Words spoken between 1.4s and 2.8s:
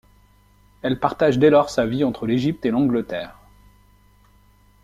lors sa vie entre l’Égypte et